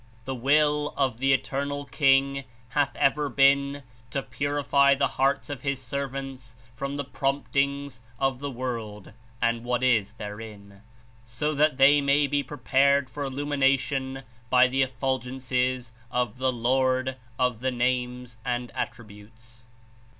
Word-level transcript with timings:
The 0.25 0.33
will 0.33 0.95
of 0.97 1.19
the 1.19 1.31
Eternal 1.31 1.85
King 1.85 2.45
hath 2.69 2.95
ever 2.95 3.29
been 3.29 3.83
to 4.09 4.23
purify 4.23 4.95
the 4.95 5.09
hearts 5.09 5.47
of 5.47 5.61
(His) 5.61 5.79
servants 5.79 6.55
from 6.75 6.97
the 6.97 7.03
promptings 7.03 8.01
of 8.17 8.39
the 8.39 8.49
world 8.49 9.13
and 9.43 9.63
what 9.63 9.83
is 9.83 10.13
therein, 10.13 10.81
so 11.23 11.53
that 11.53 11.77
they 11.77 12.01
may 12.01 12.25
be 12.25 12.41
pre 12.41 12.57
pared 12.57 13.11
for 13.11 13.21
illumination 13.23 14.23
by 14.49 14.67
the 14.67 14.81
effulgences 14.81 15.91
of 16.09 16.39
the 16.39 16.51
Lord 16.51 17.17
of 17.37 17.59
the 17.59 17.69
Names 17.69 18.39
and 18.43 18.71
Attributes. 18.73 19.65